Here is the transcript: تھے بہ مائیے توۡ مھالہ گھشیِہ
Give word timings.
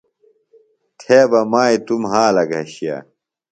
تھے 0.99 1.19
بہ 1.29 1.41
مائیے 1.51 1.77
توۡ 1.85 1.99
مھالہ 2.03 2.43
گھشیِہ 2.51 2.97